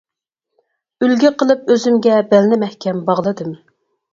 ئۈلگە 1.03 1.31
قىلىپ 1.43 1.69
ئۆزۈمگە، 1.73 2.17
بەلنى 2.33 2.59
مەھكەم 2.65 3.05
باغلىدىم. 3.11 3.57